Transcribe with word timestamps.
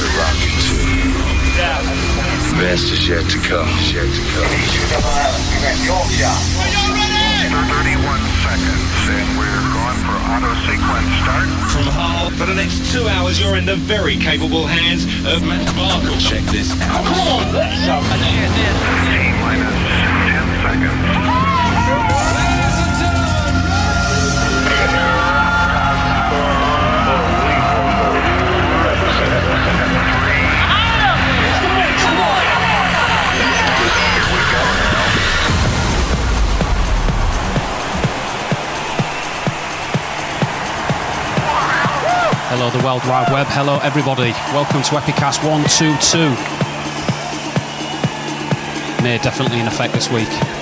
the 0.00 0.08
rocket 0.16 0.56
too. 0.64 1.12
Best 2.56 2.88
is 2.88 3.08
yet 3.08 3.28
to 3.28 3.38
come. 3.44 3.68
Yet 3.92 4.08
to 4.08 4.22
come. 4.32 4.48
31 7.50 8.20
seconds, 8.40 9.10
and 9.12 9.28
we're 9.36 9.64
going 9.76 9.98
for 10.06 10.16
auto 10.32 10.52
sequence 10.64 11.10
start. 11.20 11.48
From 11.68 11.88
Hull, 11.92 12.30
for 12.30 12.46
the 12.46 12.54
next 12.54 12.92
two 12.92 13.06
hours, 13.08 13.40
you're 13.40 13.56
in 13.56 13.66
the 13.66 13.76
very 13.76 14.16
capable 14.16 14.66
hands 14.66 15.04
of 15.26 15.42
Matt 15.42 15.66
Barkle. 15.76 16.18
Check 16.20 16.44
this 16.48 16.72
out. 16.80 17.04
Come 17.04 17.20
on, 17.20 17.52
let's 17.52 17.84
go. 17.84 18.00
T 18.00 19.20
minus 19.44 19.76
10 20.30 20.48
seconds. 20.64 21.39
Hello, 42.52 42.68
the 42.68 42.84
World 42.84 43.06
Wide 43.06 43.30
Web. 43.30 43.46
Hello, 43.46 43.78
everybody. 43.78 44.32
Welcome 44.50 44.82
to 44.82 44.96
Epicast 44.96 45.38
122. 45.46 46.18
May 49.04 49.18
definitely 49.18 49.60
in 49.60 49.68
effect 49.68 49.94
this 49.94 50.10
week. 50.10 50.59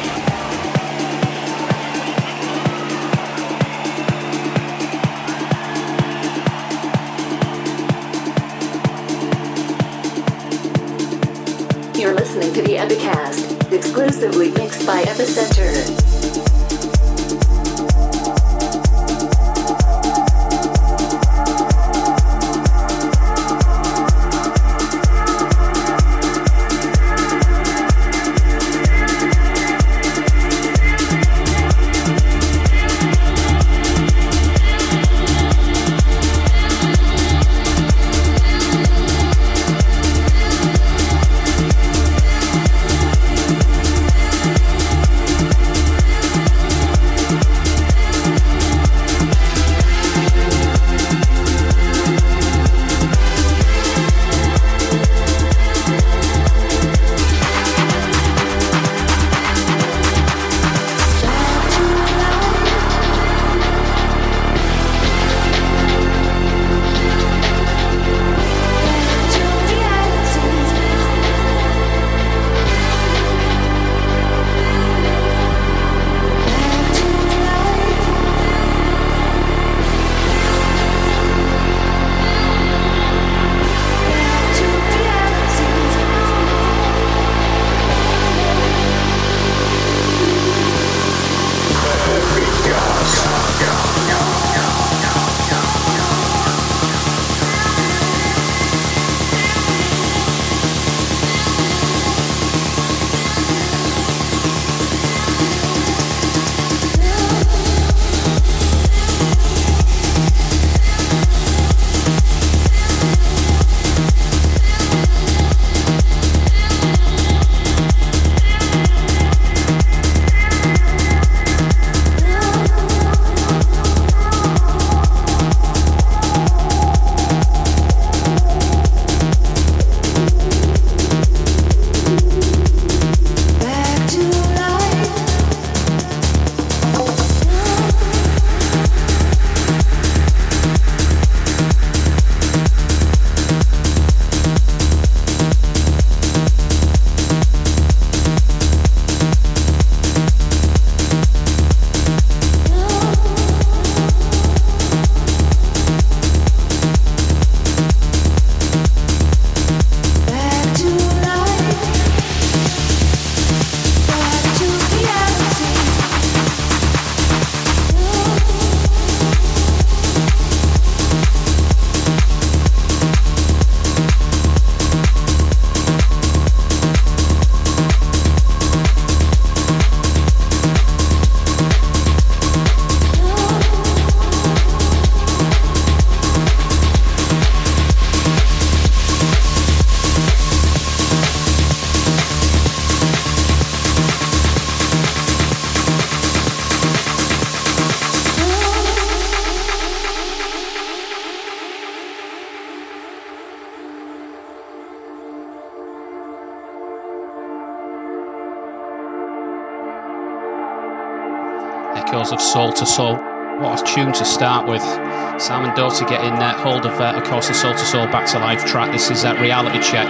Echoes 212.28 212.44
of 212.44 212.52
Soul 212.52 212.72
to 212.74 212.84
Soul. 212.84 213.16
What 213.60 213.80
a 213.80 213.84
tune 213.84 214.12
to 214.12 214.24
start 214.24 214.68
with. 214.68 214.82
Sam 214.82 215.40
Simon 215.40 215.74
Doty 215.74 216.04
getting 216.04 216.34
uh, 216.34 216.52
hold 216.58 216.84
of, 216.84 217.00
uh, 217.00 217.14
of 217.16 217.24
course, 217.24 217.48
the 217.48 217.54
Soul 217.54 217.72
to 217.72 217.86
Soul 217.86 218.06
Back 218.06 218.26
to 218.32 218.38
Life 218.38 218.66
track. 218.66 218.92
This 218.92 219.10
is 219.10 219.22
that 219.22 219.40
reality 219.40 219.78
check. 219.78 220.06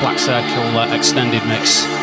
Black 0.00 0.18
Circle 0.18 0.76
uh, 0.76 0.92
extended 0.92 1.46
mix. 1.46 1.93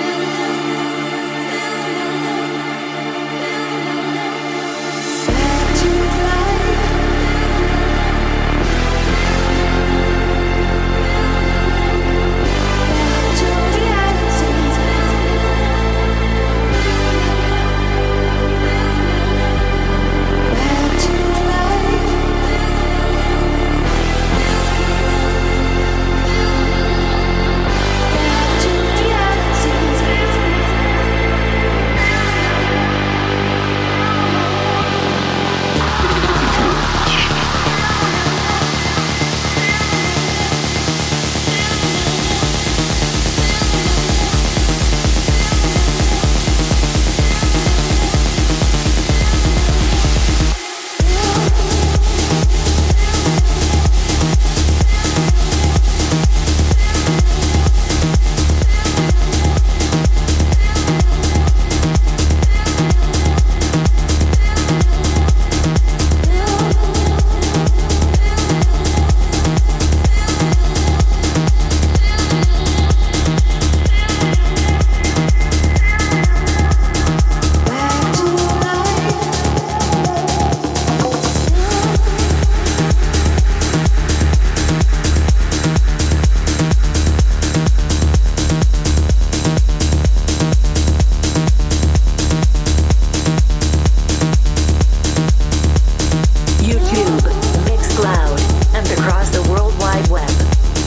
YouTube, 96.72 97.20
Mixcloud, 97.68 98.40
and 98.74 98.88
across 98.92 99.30
the 99.30 99.42
World 99.52 99.78
Wide 99.80 100.08
Web. 100.08 100.30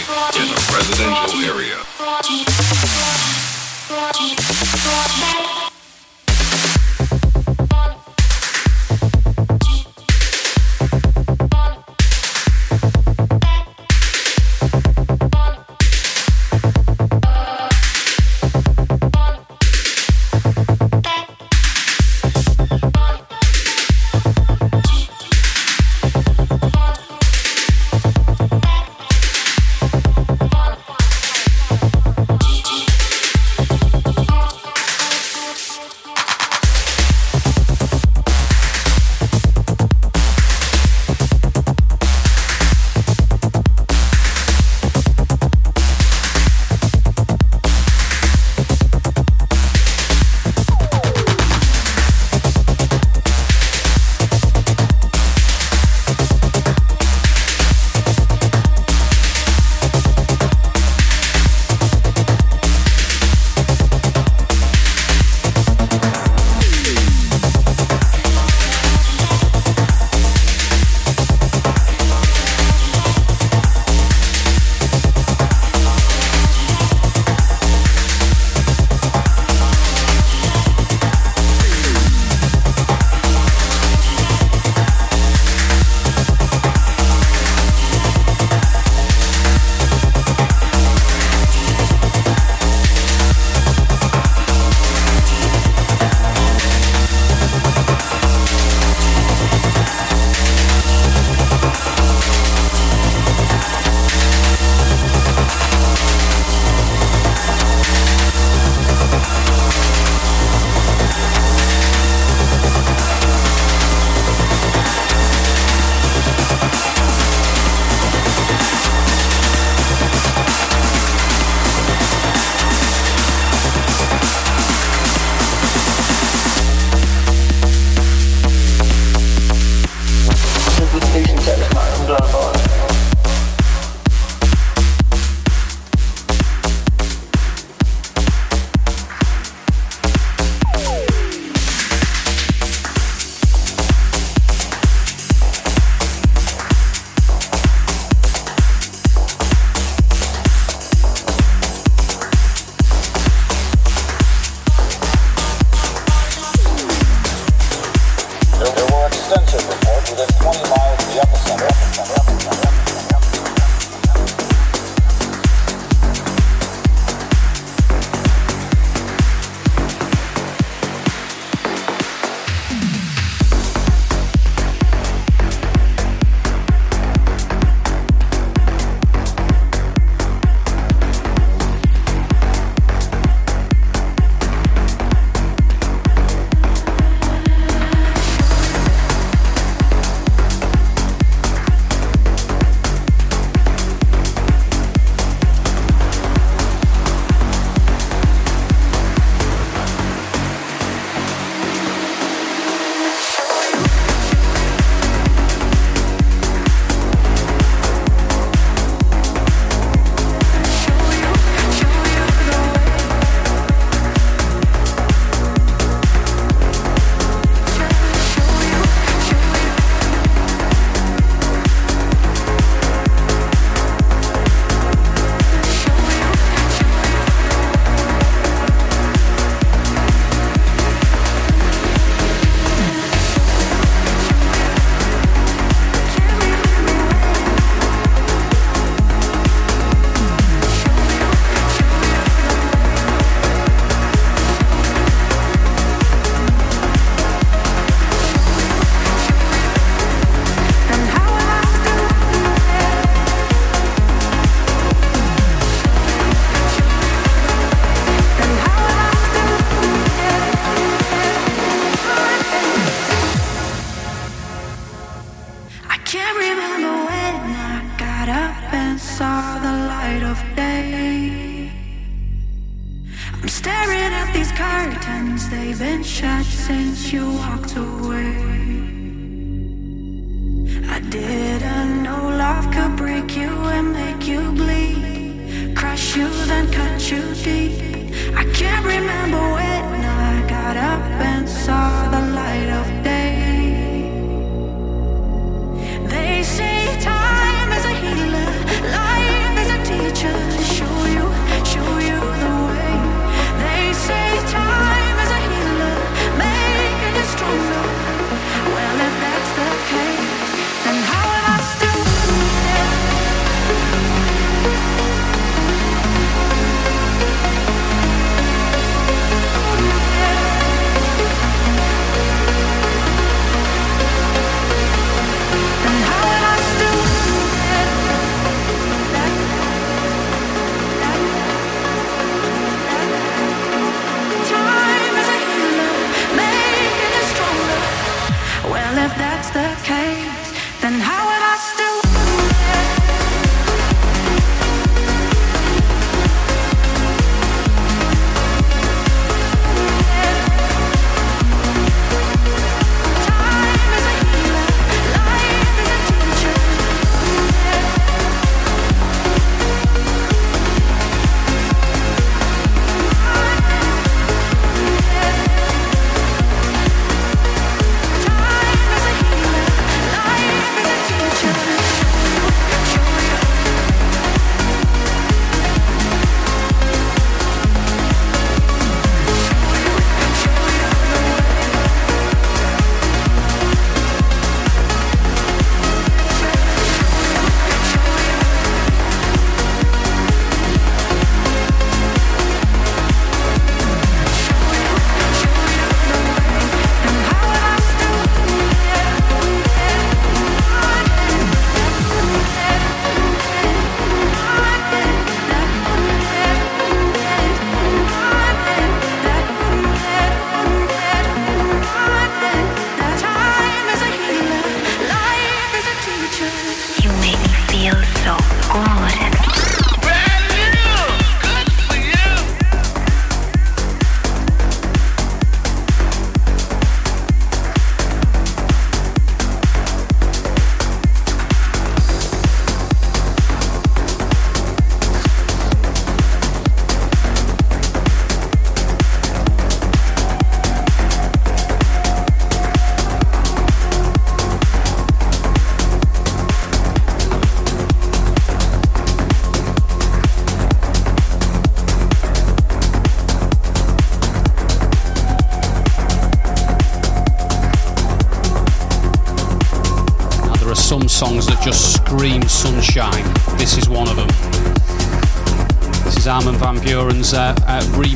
in 0.00 0.48
a 0.48 0.60
residential 0.72 1.40
area. 1.44 1.76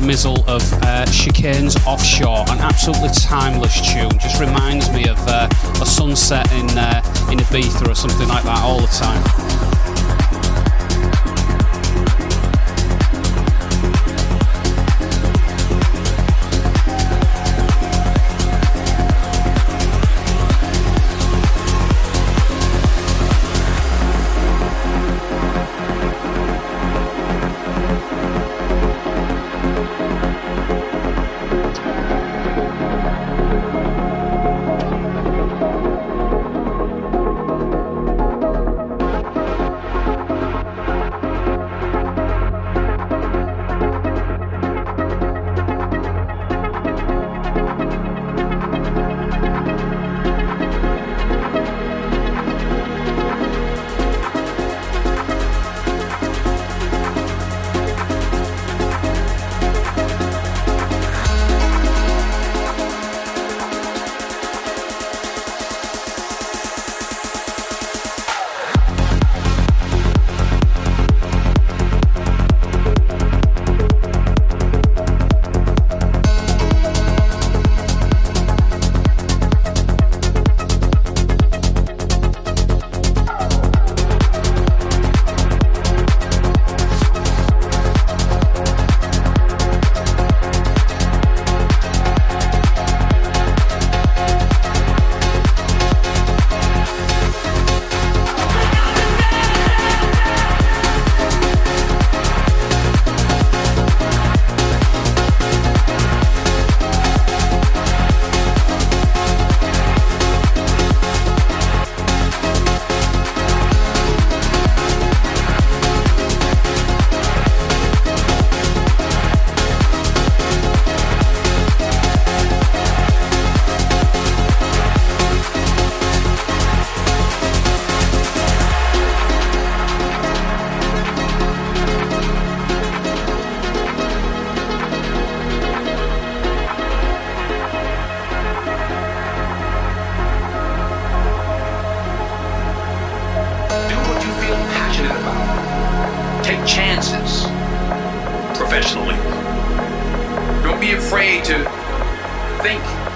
Mizzle 0.05 0.47
of 0.47 0.61
uh, 0.83 1.05
Chicane's 1.07 1.75
Offshore, 1.87 2.45
an 2.49 2.59
absolutely 2.59 3.09
timeless 3.09 3.81
tune. 3.81 4.11
Just 4.19 4.39
reminds 4.39 4.91
me 4.91 5.07
of 5.07 5.17
uh, 5.27 5.49
a 5.81 5.85
sunset 5.85 6.51
in 6.53 6.69
uh, 6.77 7.01
in 7.31 7.39
Ibiza 7.39 7.89
or 7.89 7.95
something 7.95 8.27
like 8.27 8.43
that 8.43 8.61
all 8.61 8.79
the 8.79 8.87
time. 8.87 9.21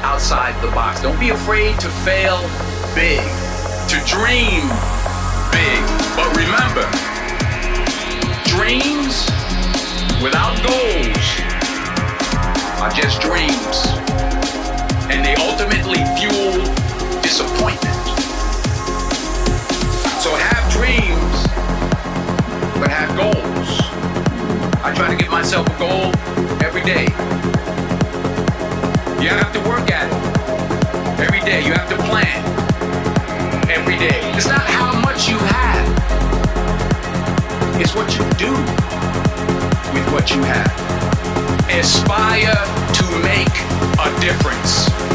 Outside 0.04 0.54
the 0.62 0.72
box. 0.72 1.02
Don't 1.02 1.20
be 1.20 1.30
afraid 1.30 1.80
to 1.80 1.90
fail 2.06 2.40
big, 2.96 3.22
to 3.90 3.98
dream 4.06 4.64
big. 5.52 5.82
But 6.16 6.30
remember, 6.36 6.86
dreams 8.46 9.28
without 10.22 10.56
goals 10.64 11.26
are 12.82 12.92
just 12.92 13.22
dreams. 13.22 13.78
And 15.12 15.26
they 15.26 15.36
ultimately 15.36 16.04
fuel 16.18 16.64
disappointment. 17.22 17.98
So 20.22 20.36
have 20.36 20.72
dreams, 20.72 21.38
but 22.80 22.90
have 22.90 23.16
goals. 23.18 23.70
I 24.84 24.94
try 24.96 25.10
to 25.10 25.16
give 25.16 25.32
myself 25.32 25.68
a 25.68 25.80
goal 25.80 26.12
every 26.64 26.84
day. 26.84 27.08
You 29.22 29.28
have 29.28 29.52
to 29.52 29.60
work 29.68 29.92
at 29.92 30.08
it 30.08 31.20
every 31.20 31.42
day. 31.42 31.66
You 31.66 31.74
have 31.74 31.90
to 31.90 31.98
plan 32.08 32.40
every 33.70 33.98
day. 33.98 34.22
It's 34.36 34.48
not 34.48 34.62
how 34.62 34.98
much 35.02 35.28
you 35.28 35.38
have, 35.38 35.86
it's 37.82 37.94
what 37.94 38.16
you 38.16 38.24
do 38.38 38.52
with 39.94 40.08
what 40.14 40.32
you 40.32 40.42
have. 40.44 40.72
Aspire 41.70 42.56
to 42.96 43.06
make 43.22 43.54
a 44.00 44.10
difference. 44.22 45.09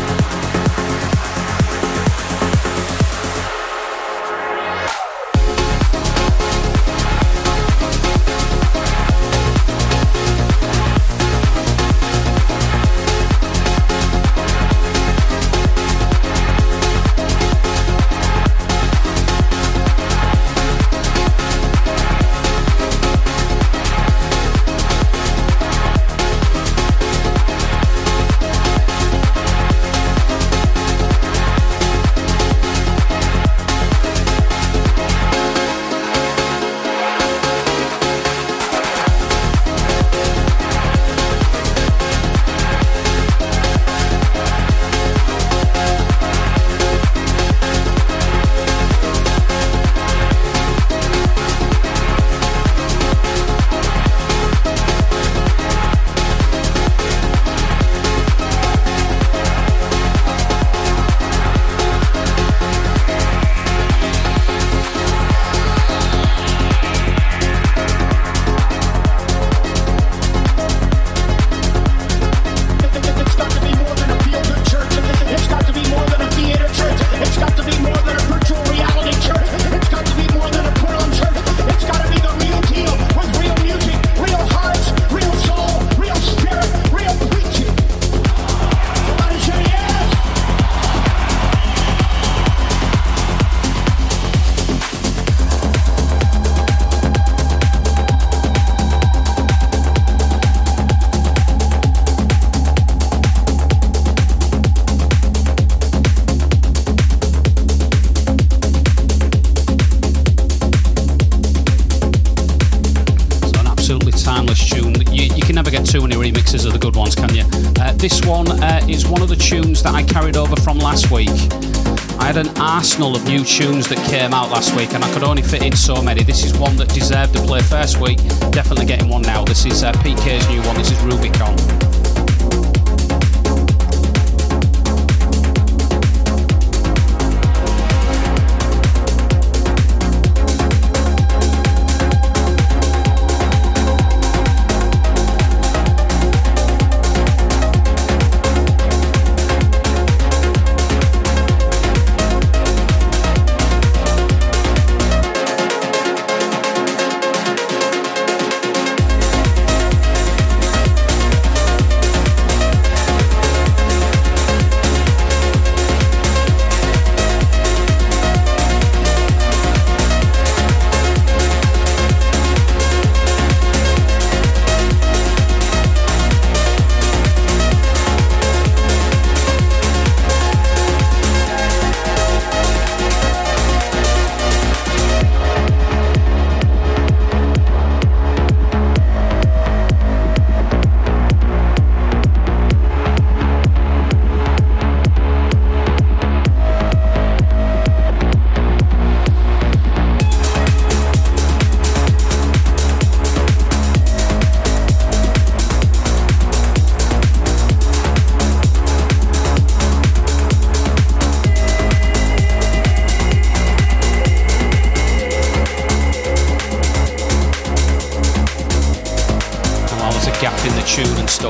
Arsenal 122.94 123.16
of 123.16 123.26
new 123.26 123.42
tunes 123.42 123.88
that 123.88 123.98
came 124.08 124.32
out 124.32 124.52
last 124.52 124.76
week, 124.76 124.94
and 124.94 125.02
I 125.02 125.12
could 125.12 125.24
only 125.24 125.42
fit 125.42 125.64
in 125.64 125.74
so 125.74 126.00
many. 126.00 126.22
This 126.22 126.44
is 126.44 126.56
one 126.56 126.76
that 126.76 126.88
deserved 126.90 127.34
to 127.34 127.40
play 127.40 127.60
first 127.60 128.00
week. 128.00 128.18
Definitely 128.52 128.86
getting 128.86 129.08
one 129.08 129.22
now. 129.22 129.42
This 129.42 129.66
is 129.66 129.82
uh, 129.82 129.90
PK's 129.94 130.48
new 130.48 130.62
one. 130.62 130.76
This 130.76 130.92
is 130.92 131.02
Rubicon. 131.02 131.83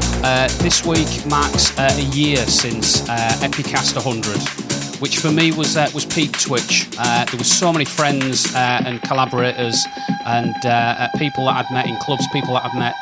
This 0.00 0.85
week 0.85 1.24
marks 1.26 1.76
uh, 1.78 1.88
a 1.94 2.02
year 2.16 2.38
since 2.46 3.09
uh, 3.09 3.14
Epicast 3.40 3.94
100, 3.94 5.00
which 5.00 5.18
for 5.18 5.30
me 5.30 5.52
was 5.52 5.76
uh, 5.76 5.88
was 5.94 6.04
peak 6.04 6.33
Twitch. 6.33 6.88
Uh, 6.98 7.24
there 7.26 7.38
was 7.38 7.50
so 7.50 7.72
many 7.72 7.85
friends 7.85 8.52
uh, 8.54 8.83
and 8.85 9.00
collaborators 9.02 9.87
and 10.26 10.54
uh, 10.66 11.09
people 11.18 11.44
that 11.44 11.64
I'd 11.64 11.72
met 11.72 11.87
in 11.87 11.96
clubs, 11.98 12.26
people 12.33 12.54
that 12.54 12.64
I've 12.64 12.74
met 12.76 12.94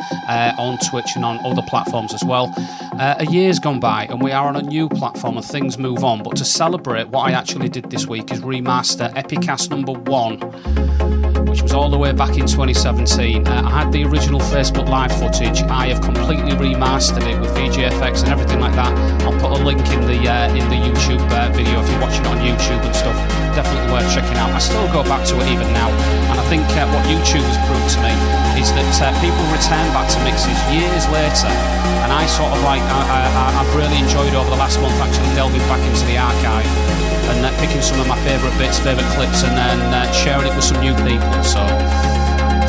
on 0.58 0.78
Twitch 0.90 1.10
and 1.14 1.24
on 1.24 1.38
other 1.46 1.62
platforms 1.62 2.12
as 2.12 2.24
well. 2.24 2.52
a 2.98 3.24
year's 3.30 3.58
gone 3.58 3.80
by 3.80 4.04
and 4.04 4.20
we 4.20 4.32
are 4.32 4.48
on 4.48 4.56
a 4.56 4.62
new 4.62 4.88
platform 4.88 5.36
and 5.36 5.46
things 5.46 5.78
move 5.78 6.04
on. 6.04 6.22
But 6.22 6.36
to 6.36 6.44
celebrate, 6.44 7.08
what 7.08 7.28
I 7.28 7.32
actually 7.32 7.68
did 7.68 7.90
this 7.90 8.06
week 8.06 8.32
is 8.32 8.40
remaster 8.40 9.12
Epicast 9.14 9.70
number 9.70 9.92
one 9.92 10.38
which 11.52 11.60
was 11.60 11.76
all 11.76 11.92
the 11.92 11.98
way 12.00 12.16
back 12.16 12.40
in 12.40 12.48
2017. 12.48 13.44
Uh, 13.44 13.68
I 13.68 13.84
had 13.84 13.92
the 13.92 14.08
original 14.08 14.40
Facebook 14.40 14.88
Live 14.88 15.12
footage. 15.12 15.60
I 15.68 15.92
have 15.92 16.00
completely 16.00 16.56
remastered 16.56 17.28
it 17.28 17.36
with 17.36 17.52
VGFX 17.52 18.24
and 18.24 18.32
everything 18.32 18.56
like 18.56 18.72
that. 18.72 18.88
I'll 19.28 19.36
put 19.36 19.52
a 19.52 19.60
link 19.60 19.84
in 19.92 20.00
the 20.08 20.16
uh, 20.24 20.48
in 20.56 20.64
the 20.72 20.80
YouTube 20.80 21.20
uh, 21.28 21.52
video 21.52 21.84
if 21.84 21.86
you're 21.92 22.00
watching 22.00 22.24
it 22.24 22.32
on 22.32 22.40
YouTube 22.40 22.80
and 22.80 22.96
stuff. 22.96 23.12
Definitely 23.52 23.92
worth 23.92 24.08
checking 24.08 24.32
out. 24.40 24.48
I 24.48 24.64
still 24.64 24.88
go 24.96 25.04
back 25.04 25.28
to 25.28 25.36
it 25.44 25.46
even 25.52 25.68
now, 25.76 25.92
and 26.32 26.40
I 26.40 26.44
think 26.48 26.64
uh, 26.72 26.88
what 26.88 27.04
YouTube 27.04 27.44
has 27.44 27.60
proved 27.68 27.84
to 27.84 28.00
me 28.00 28.16
is 28.56 28.72
that 28.72 28.96
uh, 29.04 29.12
people 29.20 29.44
return 29.52 29.84
back 29.92 30.08
to 30.08 30.18
mixes 30.24 30.56
years 30.72 31.04
later, 31.12 31.52
and 32.00 32.16
I 32.16 32.24
sort 32.32 32.48
of 32.48 32.64
like 32.64 32.80
I, 32.80 33.28
I, 33.28 33.60
I've 33.60 33.72
really 33.76 34.00
enjoyed 34.00 34.32
over 34.32 34.48
the 34.48 34.56
last 34.56 34.80
month 34.80 34.96
actually 35.04 35.28
delving 35.36 35.60
back 35.68 35.84
into 35.84 36.04
the 36.08 36.16
archive 36.16 37.11
and 37.30 37.44
uh, 37.44 37.50
picking 37.60 37.82
some 37.82 38.00
of 38.00 38.08
my 38.08 38.18
favourite 38.24 38.56
bits, 38.58 38.78
favourite 38.78 39.10
clips, 39.14 39.44
and 39.44 39.56
then 39.56 39.78
uh, 39.92 40.10
sharing 40.12 40.46
it 40.46 40.54
with 40.54 40.64
some 40.64 40.80
new 40.80 40.94
people. 41.06 41.32
So 41.42 41.60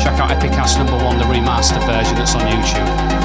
check 0.02 0.18
out 0.20 0.30
Epicast 0.30 0.78
number 0.78 0.96
one, 1.02 1.18
the 1.18 1.24
remastered 1.24 1.84
version 1.86 2.14
that's 2.16 2.34
on 2.34 2.42
YouTube. 2.42 3.23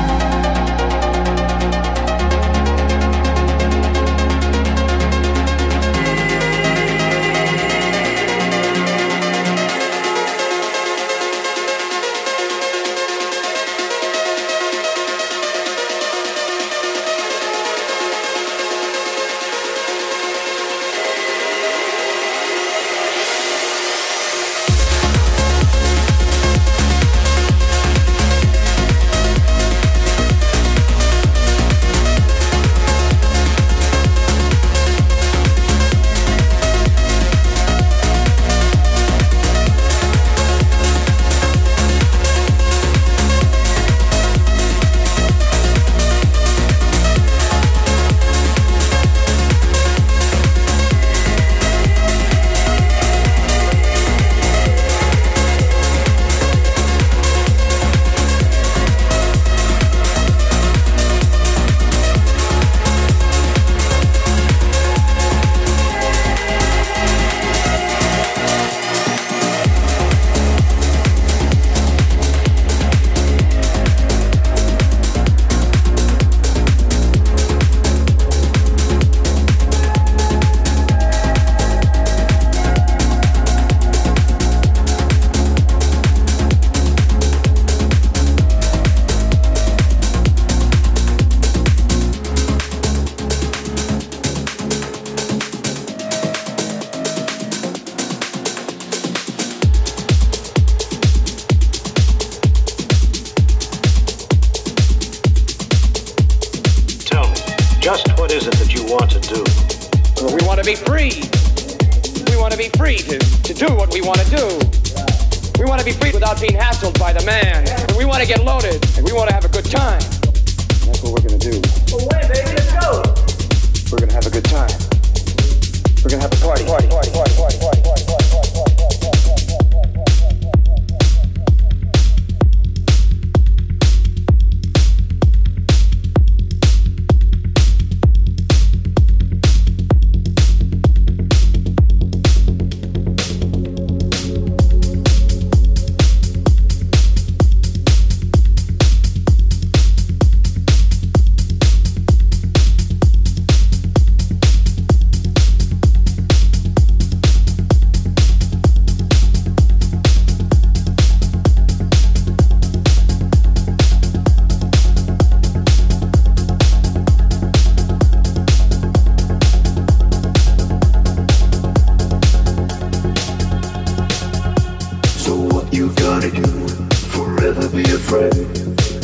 never 177.60 177.76
be 177.76 177.84
afraid. 177.92 178.34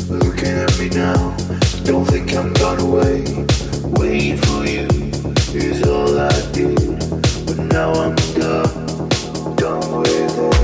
Looking 0.09 0.55
at 0.55 0.79
me 0.79 0.89
now, 0.89 1.35
don't 1.83 2.05
think 2.05 2.33
I'm 2.33 2.53
gone 2.53 2.79
away. 2.79 3.23
Waiting 3.99 4.37
for 4.37 4.65
you 4.65 4.87
is 5.53 5.83
all 5.87 6.17
I 6.17 6.51
did, 6.51 6.99
but 7.45 7.57
now 7.57 7.91
I'm 7.93 8.15
done, 8.33 9.09
done 9.55 10.01
with 10.01 10.39
it. 10.39 10.54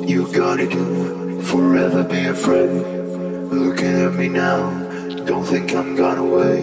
What 0.00 0.08
you 0.08 0.26
gotta 0.32 0.66
do. 0.66 1.40
Forever 1.42 2.02
be 2.02 2.26
a 2.26 2.34
friend. 2.34 3.48
Looking 3.48 3.94
at 4.06 4.14
me 4.14 4.28
now, 4.28 4.58
don't 5.24 5.44
think 5.44 5.72
I'm 5.72 5.94
gone 5.94 6.18
away. 6.18 6.62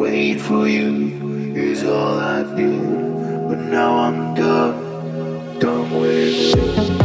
Wait 0.00 0.40
for 0.40 0.66
you 0.66 1.54
is 1.54 1.84
all 1.84 2.18
I 2.18 2.42
did. 2.56 2.80
But 3.48 3.58
now 3.58 3.92
I'm 4.06 4.34
done, 4.34 5.58
done 5.58 6.00
with 6.00 6.56
it. 6.56 6.95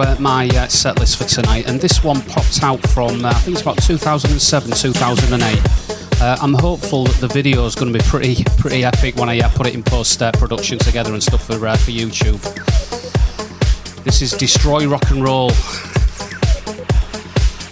Uh, 0.00 0.16
my 0.18 0.48
uh, 0.48 0.68
set 0.68 0.98
list 0.98 1.18
for 1.18 1.24
tonight, 1.24 1.68
and 1.68 1.80
this 1.80 2.02
one 2.02 2.20
popped 2.22 2.62
out 2.62 2.80
from, 2.88 3.24
uh, 3.24 3.28
I 3.28 3.34
think 3.34 3.56
it's 3.56 3.62
about 3.62 3.82
2007, 3.82 4.70
2008. 4.70 6.20
Uh, 6.20 6.36
I'm 6.40 6.54
hopeful 6.54 7.04
that 7.04 7.20
the 7.20 7.28
video 7.28 7.64
is 7.66 7.74
going 7.74 7.92
to 7.92 7.98
be 7.98 8.04
pretty, 8.04 8.44
pretty 8.58 8.84
epic 8.84 9.16
when 9.16 9.28
I 9.28 9.40
uh, 9.40 9.48
put 9.50 9.66
it 9.66 9.74
in 9.74 9.82
post 9.82 10.22
uh, 10.22 10.32
production 10.32 10.78
together 10.78 11.12
and 11.12 11.22
stuff 11.22 11.46
for 11.46 11.66
uh, 11.66 11.76
for 11.76 11.90
YouTube. 11.90 12.40
This 14.04 14.22
is 14.22 14.32
Destroy 14.32 14.86
Rock 14.86 15.10
and 15.10 15.22
Roll. 15.22 15.48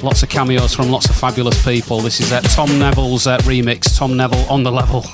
Lots 0.03 0.23
of 0.23 0.29
cameos 0.29 0.75
from 0.75 0.91
lots 0.91 1.11
of 1.11 1.17
fabulous 1.17 1.63
people. 1.65 2.01
This 2.01 2.21
is 2.21 2.31
Tom 2.55 2.79
Neville's 2.79 3.27
remix. 3.27 3.99
Tom 3.99 4.17
Neville 4.17 4.47
on 4.49 4.63
the 4.63 4.73
level. 4.73 5.05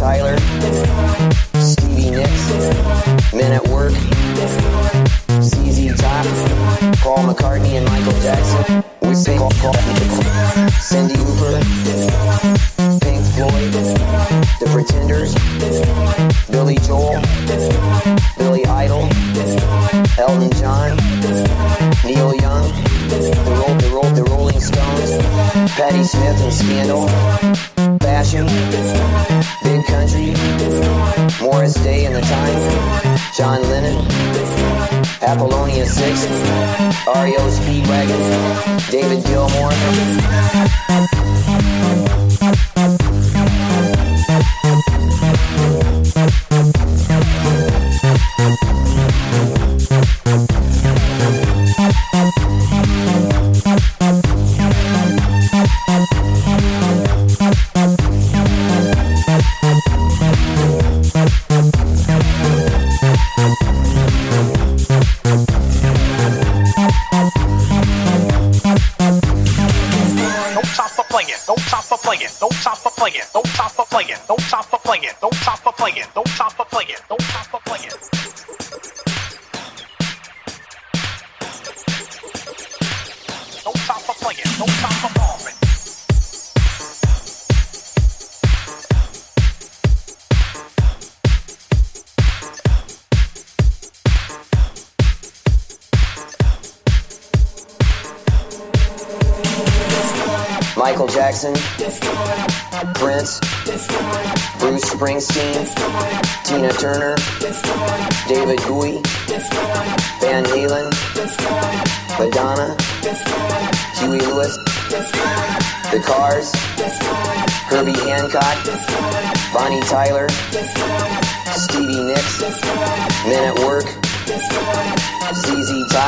Tyler. 0.00 0.69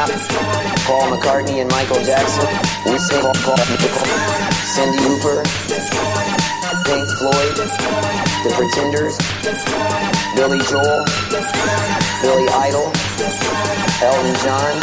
Pop, 0.03 0.11
Paul 0.83 1.11
McCartney 1.13 1.61
and 1.61 1.71
Michael 1.71 2.03
Jackson, 2.03 2.47
we 2.91 2.99
sing 2.99 3.23
Paul, 3.23 3.35
Paul, 3.35 3.57
Cyndi 4.75 4.99
Lauper, 4.99 5.45
Pink 6.87 7.09
Floyd, 7.19 7.55
The 8.43 8.51
Pretenders, 8.57 9.17
Billy 10.35 10.59
Joel, 10.67 11.05
Billy 12.21 12.49
Idol, 12.49 12.91
Elton 14.03 14.35
John, 14.43 14.75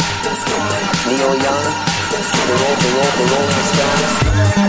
Neil 1.06 1.36
Young, 1.36 1.66
the 2.08 3.26
Rolling 3.30 3.64
Stones. 3.68 4.59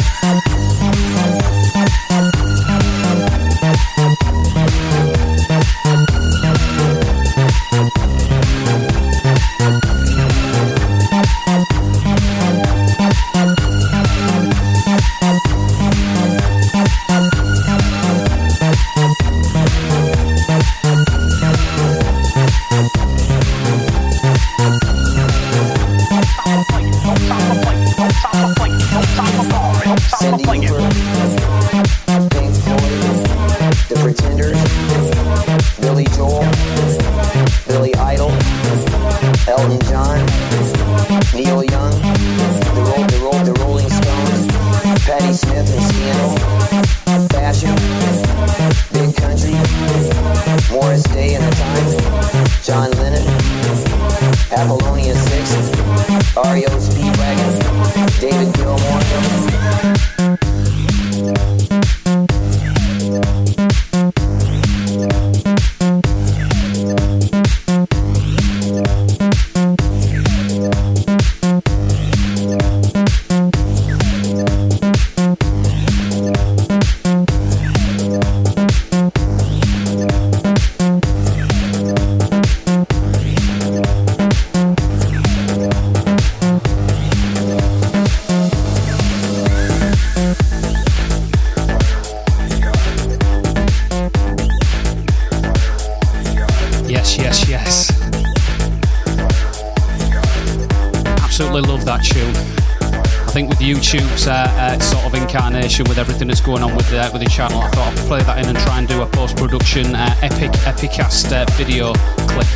Everything 106.11 106.27
that's 106.27 106.41
going 106.41 106.61
on 106.61 106.75
with, 106.75 106.91
uh, 106.91 107.09
with 107.13 107.21
the 107.21 107.29
channel, 107.29 107.61
I 107.61 107.69
thought 107.69 107.97
I'd 107.97 108.07
play 108.07 108.21
that 108.23 108.39
in 108.39 108.49
and 108.49 108.57
try 108.59 108.79
and 108.79 108.87
do 108.87 109.01
a 109.01 109.07
post 109.07 109.37
production 109.37 109.95
uh, 109.95 110.13
epic, 110.21 110.51
epicast 110.67 111.31
uh, 111.31 111.45
video 111.53 111.93
clip. 112.27 112.47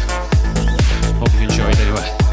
Hope 1.19 1.33
you 1.35 1.47
enjoyed 1.47 1.79
anyway. 1.79 2.24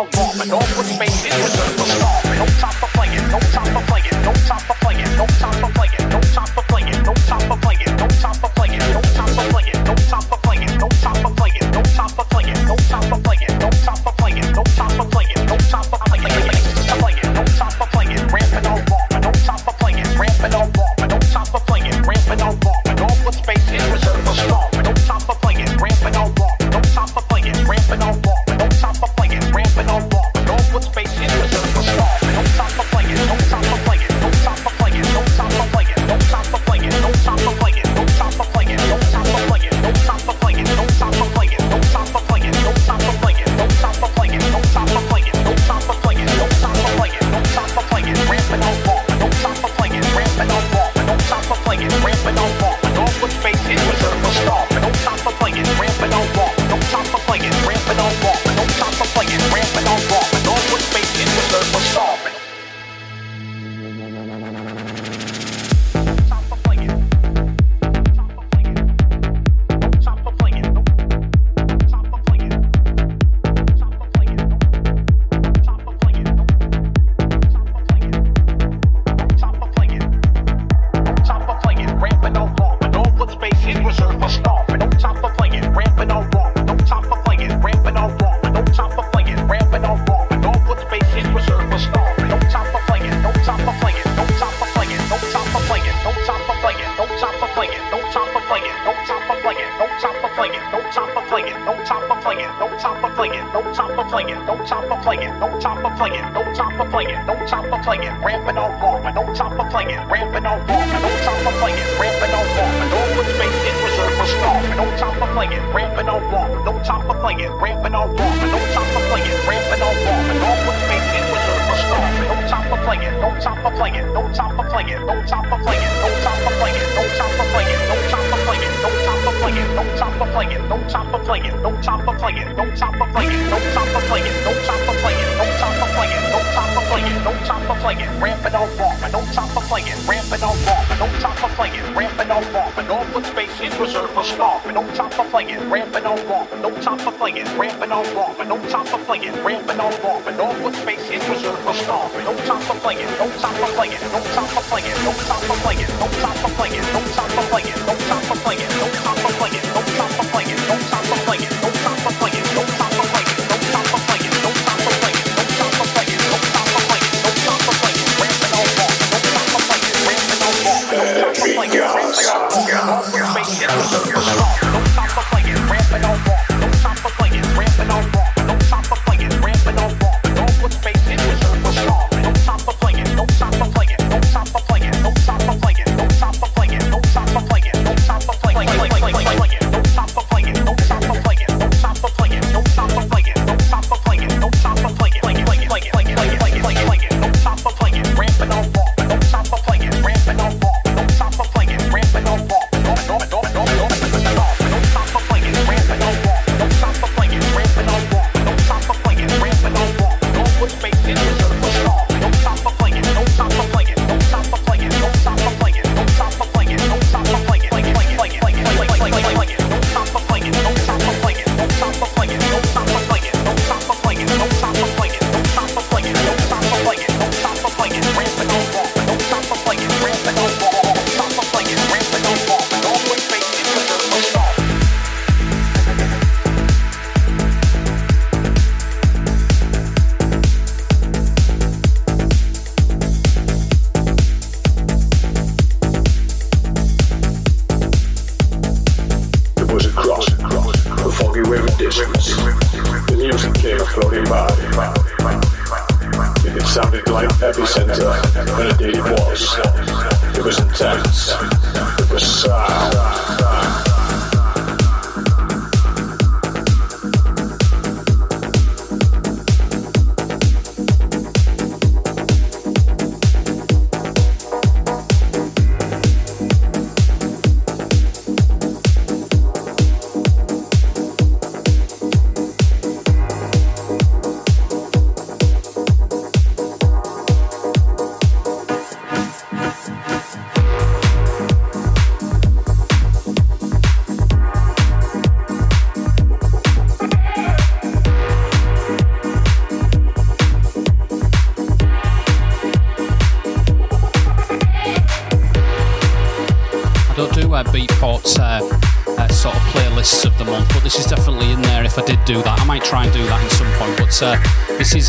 Ramping 0.00 0.52
on 0.52 0.80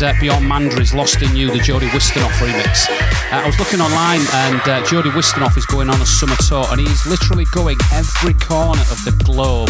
uh, 0.02 0.12
Bjorn 0.20 0.42
Mandry's 0.48 0.94
Lost 0.94 1.22
in 1.22 1.36
You, 1.36 1.50
the 1.50 1.58
Jody 1.58 1.86
Wisternoff 1.88 2.32
remix. 2.38 2.88
Uh, 3.30 3.42
I 3.42 3.46
was 3.46 3.58
looking 3.58 3.80
online 3.80 4.20
and 4.46 4.60
uh, 4.68 4.84
Jody 4.86 5.10
Wisternoff 5.10 5.56
is 5.56 5.66
going 5.66 5.88
on 5.88 6.00
a 6.00 6.06
summer 6.06 6.34
tour 6.48 6.64
and 6.70 6.80
he's 6.80 7.06
literally 7.06 7.44
going 7.52 7.76
every 7.92 8.34
corner 8.34 8.80
of 8.90 8.98
the 9.04 9.12
globe 9.24 9.68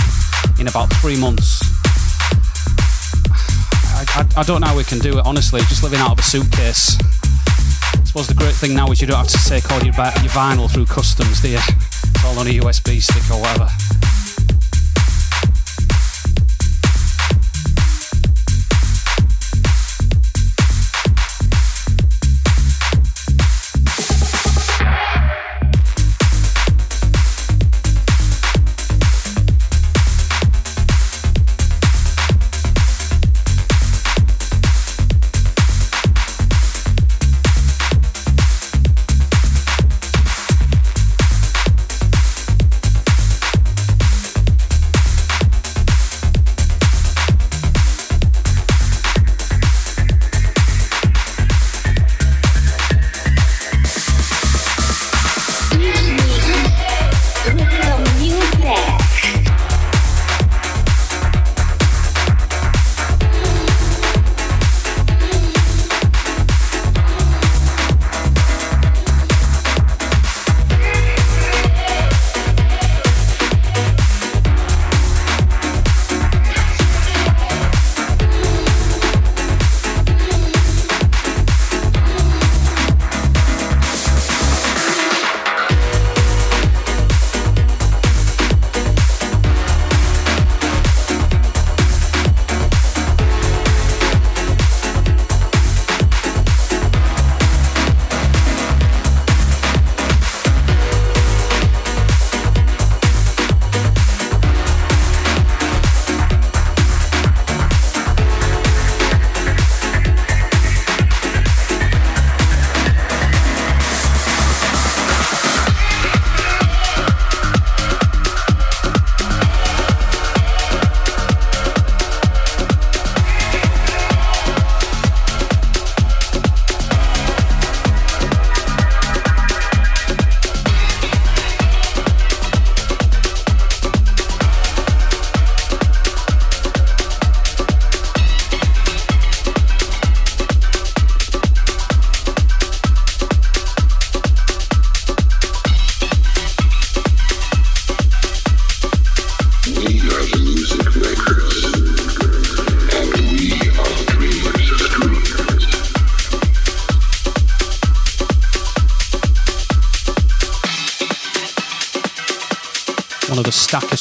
in 0.59 0.69
about 0.69 0.93
three 0.95 1.19
months. 1.21 1.61
I, 3.93 4.23
I, 4.23 4.41
I 4.41 4.43
don't 4.45 4.61
know 4.61 4.69
how 4.69 4.77
we 4.77 4.85
can 4.85 5.01
do 5.01 5.19
it, 5.19 5.27
honestly, 5.27 5.61
just 5.63 5.83
living 5.83 5.99
out 5.99 6.13
of 6.13 6.19
a 6.19 6.23
suitcase. 6.23 6.97
I 7.95 8.05
suppose 8.05 8.27
the 8.27 8.35
great 8.35 8.55
thing 8.55 8.75
now 8.75 8.91
is 8.91 9.01
you 9.01 9.07
don't 9.07 9.19
have 9.19 9.29
to 9.29 9.49
take 9.49 9.71
all 9.71 9.79
your, 9.79 9.95
your 9.95 10.33
vinyl 10.33 10.71
through 10.71 10.87
customs, 10.87 11.41
do 11.43 11.51
you? 11.51 11.59
It's 11.59 12.25
all 12.25 12.39
on 12.39 12.47
a 12.47 12.55
USB 12.59 13.03
stick 13.03 13.25
or 13.31 13.41
whatever. 13.41 13.69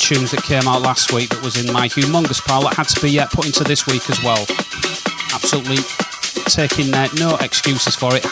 Tunes 0.02 0.32
that 0.32 0.42
came 0.42 0.68
out 0.68 0.82
last 0.82 1.14
week 1.14 1.30
that 1.30 1.44
was 1.44 1.64
in 1.64 1.72
my 1.72 1.88
humongous 1.88 2.44
pile 2.44 2.64
that 2.64 2.74
had 2.74 2.88
to 2.88 3.00
be 3.02 3.20
uh, 3.20 3.28
put 3.28 3.46
into 3.46 3.64
this 3.64 3.86
week 3.86 4.10
as 4.10 4.18
well. 4.24 4.42
Absolutely 5.32 5.78
taking 6.50 6.92
uh, 6.92 7.08
no 7.20 7.38
excuses 7.38 7.96
for 7.96 8.16
it. 8.16 8.26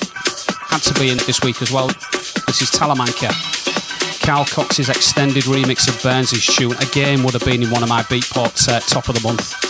Had 0.66 0.82
to 0.90 0.94
be 1.00 1.12
in 1.12 1.18
this 1.30 1.42
week 1.44 1.62
as 1.62 1.72
well. 1.72 1.88
This 2.50 2.66
is 2.66 2.72
Talamanca. 2.72 3.30
Carl 4.26 4.46
Cox's 4.46 4.90
extended 4.90 5.44
remix 5.44 5.88
of 5.88 6.02
Burns' 6.02 6.44
tune 6.44 6.74
again 6.82 7.22
would 7.22 7.34
have 7.34 7.46
been 7.46 7.62
in 7.62 7.70
one 7.70 7.84
of 7.84 7.90
my 7.90 8.02
Beatport 8.04 8.68
uh, 8.68 8.80
top 8.80 9.08
of 9.08 9.14
the 9.14 9.22
month. 9.22 9.69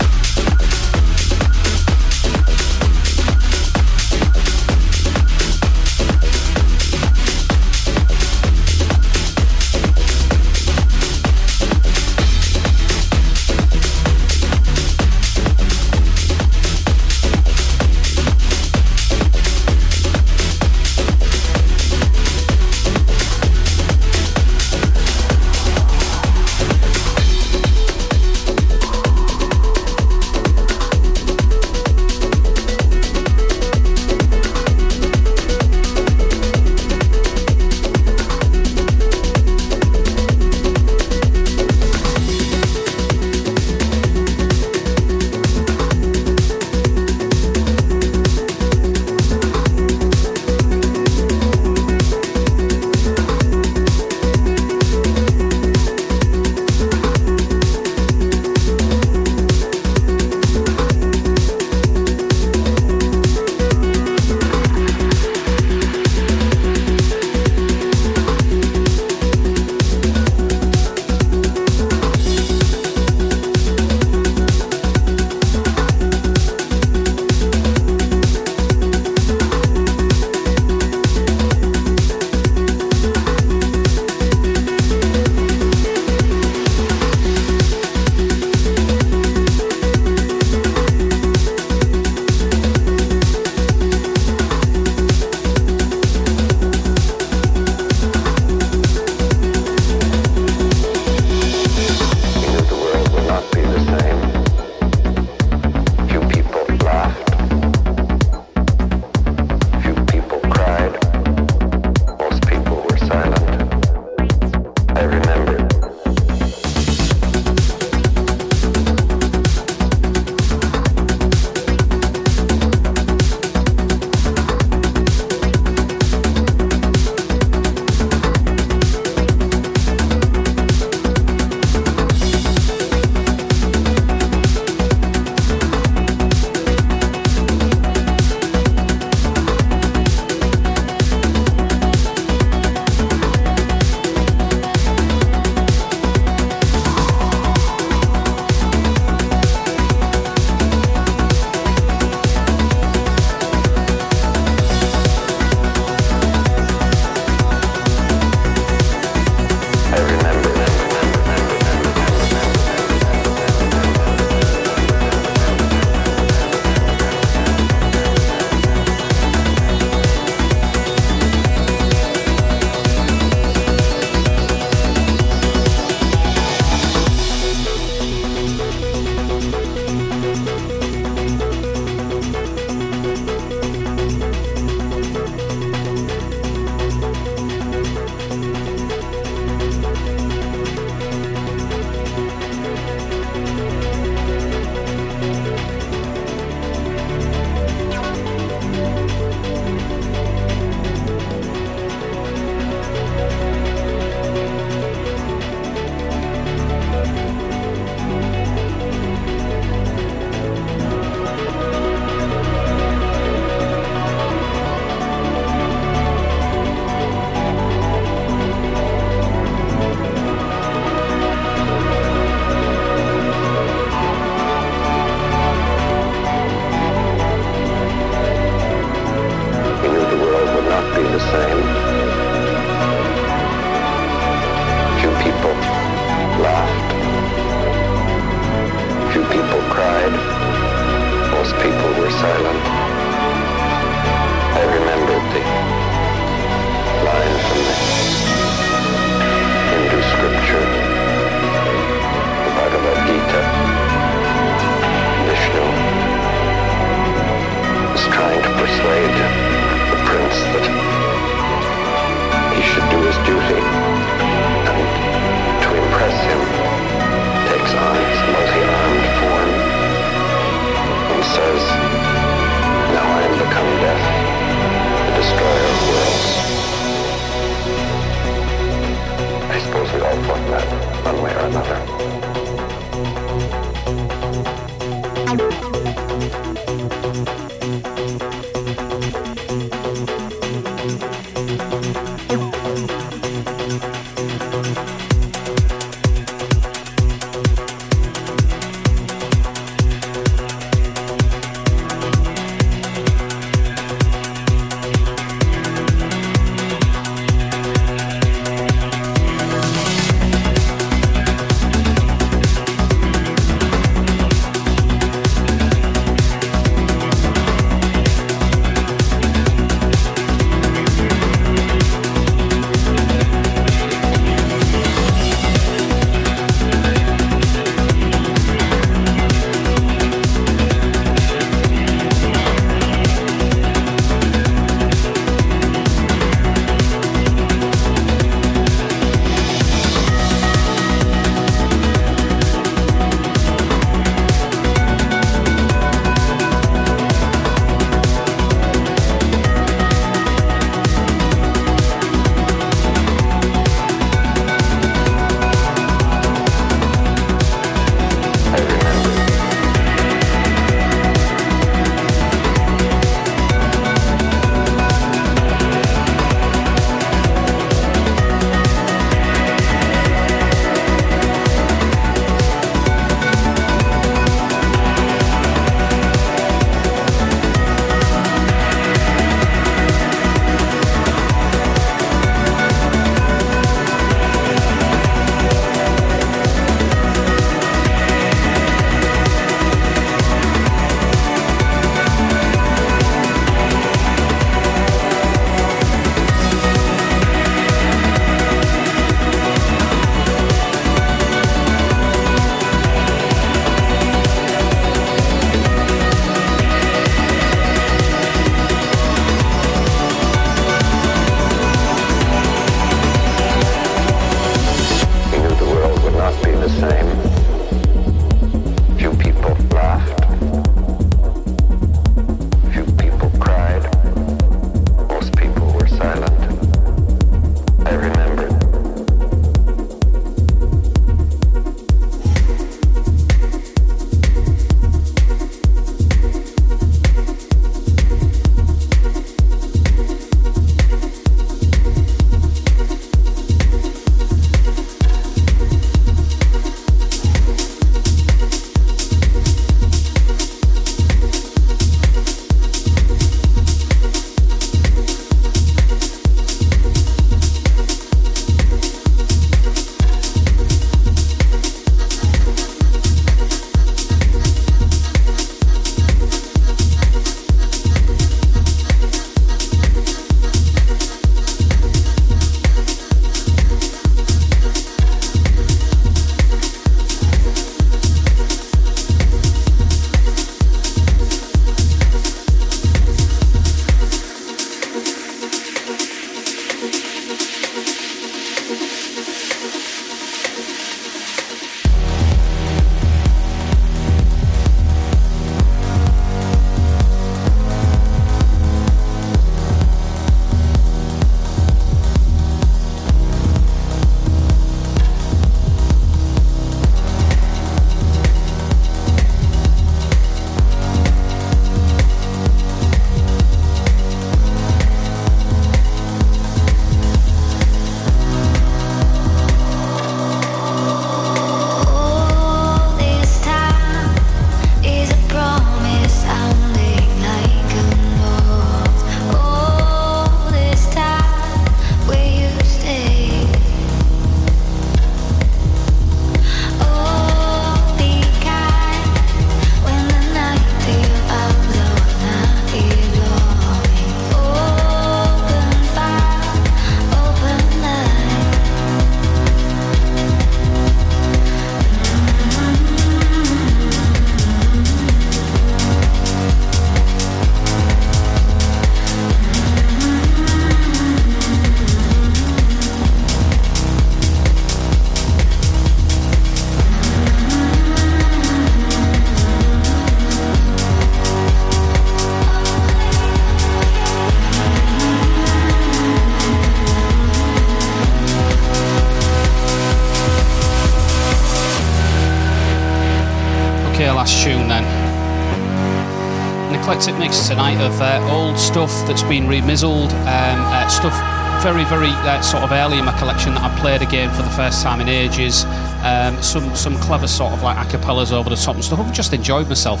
Eclectic 586.98 587.20
mix 587.20 587.46
tonight 587.46 587.80
of 587.80 588.00
uh, 588.00 588.28
old 588.28 588.58
stuff 588.58 588.90
that's 589.06 589.22
been 589.22 589.46
remizzled, 589.46 590.10
um, 590.10 590.58
uh, 590.66 590.88
stuff 590.88 591.14
very, 591.62 591.84
very 591.84 592.10
uh, 592.26 592.42
sort 592.42 592.64
of 592.64 592.72
early 592.72 592.98
in 592.98 593.04
my 593.04 593.16
collection 593.20 593.54
that 593.54 593.62
I 593.62 593.78
played 593.78 594.02
again 594.02 594.34
for 594.34 594.42
the 594.42 594.50
first 594.50 594.82
time 594.82 595.00
in 595.00 595.08
ages. 595.08 595.64
Um, 596.02 596.42
some 596.42 596.74
some 596.74 596.96
clever 596.96 597.28
sort 597.28 597.52
of 597.52 597.62
like 597.62 597.76
acapellas 597.76 598.32
over 598.32 598.50
the 598.50 598.56
top 598.56 598.74
and 598.74 598.84
stuff. 598.84 598.98
I've 598.98 599.12
just 599.12 599.32
enjoyed 599.32 599.68
myself. 599.68 600.00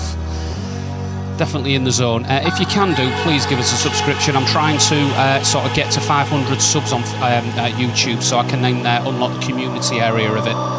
Definitely 1.36 1.76
in 1.76 1.84
the 1.84 1.92
zone. 1.92 2.24
Uh, 2.24 2.42
if 2.44 2.58
you 2.58 2.66
can 2.66 2.96
do, 2.96 3.08
please 3.22 3.46
give 3.46 3.60
us 3.60 3.72
a 3.72 3.76
subscription. 3.76 4.34
I'm 4.34 4.46
trying 4.46 4.78
to 4.90 4.98
uh, 5.20 5.44
sort 5.44 5.66
of 5.66 5.76
get 5.76 5.92
to 5.92 6.00
500 6.00 6.60
subs 6.60 6.92
on 6.92 7.02
um, 7.02 7.06
uh, 7.60 7.70
YouTube 7.78 8.24
so 8.24 8.38
I 8.38 8.48
can 8.50 8.60
then 8.60 8.84
uh, 8.84 9.08
unlock 9.08 9.38
the 9.38 9.46
community 9.46 10.00
area 10.00 10.32
of 10.32 10.48
it. 10.48 10.77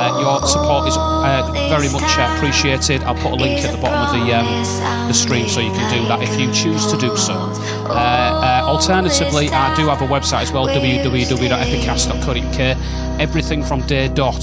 Uh, 0.00 0.18
your 0.18 0.40
support 0.46 0.88
is 0.88 0.96
uh, 0.96 1.44
very 1.68 1.90
much 1.92 2.16
uh, 2.16 2.32
appreciated. 2.34 3.02
I'll 3.02 3.14
put 3.14 3.32
a 3.32 3.36
link 3.36 3.60
at 3.60 3.70
the 3.70 3.80
bottom 3.82 4.00
of 4.00 4.12
the 4.16 4.32
um, 4.32 4.46
the 5.08 5.12
stream 5.12 5.46
so 5.46 5.60
you 5.60 5.72
can 5.72 5.92
do 5.92 6.08
that 6.08 6.22
if 6.22 6.40
you 6.40 6.50
choose 6.52 6.90
to 6.90 6.96
do 6.96 7.14
so. 7.18 7.34
Uh, 7.34 7.92
uh, 7.92 8.62
alternatively, 8.64 9.50
I 9.50 9.74
do 9.76 9.88
have 9.88 10.00
a 10.00 10.06
website 10.06 10.42
as 10.42 10.52
well, 10.52 10.66
www.epicast.co.uk. 10.68 12.60
Everything 13.20 13.62
from 13.62 13.86
day 13.86 14.08
dot 14.08 14.42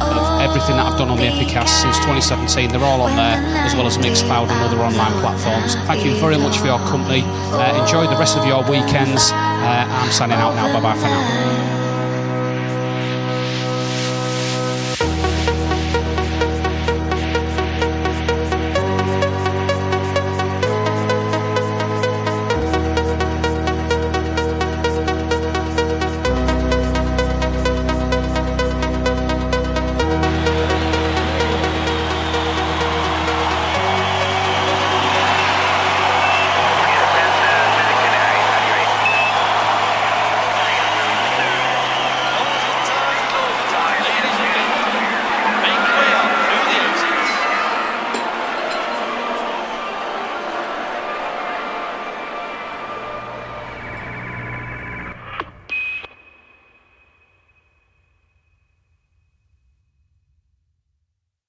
of 0.00 0.40
everything 0.40 0.76
that 0.76 0.86
I've 0.86 0.98
done 0.98 1.10
on 1.10 1.18
the 1.18 1.24
Epicast 1.24 1.68
since 1.82 1.96
2017, 1.98 2.70
they're 2.70 2.82
all 2.82 3.02
on 3.02 3.16
there, 3.16 3.36
as 3.64 3.74
well 3.74 3.86
as 3.86 3.98
Mixcloud 3.98 4.48
and 4.48 4.60
other 4.64 4.80
online 4.82 5.12
platforms. 5.20 5.74
Thank 5.86 6.04
you 6.04 6.14
very 6.16 6.38
much 6.38 6.58
for 6.58 6.66
your 6.66 6.78
company. 6.90 7.22
Uh, 7.52 7.82
enjoy 7.82 8.06
the 8.06 8.16
rest 8.16 8.36
of 8.36 8.46
your 8.46 8.62
weekends. 8.64 9.30
Uh, 9.32 9.86
I'm 9.88 10.10
signing 10.10 10.38
out 10.38 10.54
now. 10.54 10.72
Bye 10.72 10.80
bye 10.80 10.96
for 10.96 11.08
now. 11.08 11.63